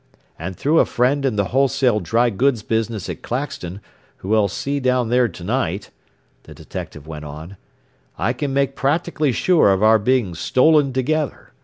"And 0.39 0.55
through 0.57 0.79
a 0.79 0.85
friend 0.87 1.23
in 1.25 1.35
the 1.35 1.49
wholesale 1.53 1.99
dry 1.99 2.31
goods 2.31 2.63
business 2.63 3.07
at 3.07 3.21
Claxton, 3.21 3.81
who 4.17 4.33
I'll 4.33 4.47
see 4.47 4.79
down 4.79 5.09
there 5.09 5.27
to 5.27 5.43
night," 5.43 5.91
the 6.41 6.55
detective 6.55 7.05
went 7.05 7.25
on, 7.25 7.55
"I 8.17 8.33
can 8.33 8.51
make 8.51 8.75
practically 8.75 9.31
sure 9.31 9.71
of 9.71 9.83
our 9.83 9.99
being 9.99 10.33
'stolen' 10.33 10.91
together. 10.91 11.53